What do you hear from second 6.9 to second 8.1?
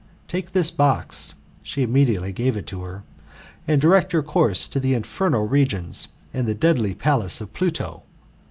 palace of Pluto.